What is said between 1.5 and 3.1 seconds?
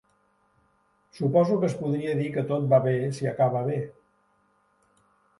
que es podria dir que tot va bé